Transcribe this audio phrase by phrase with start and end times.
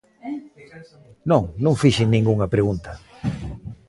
[1.31, 2.91] Non, non fixen ningunha pregunta.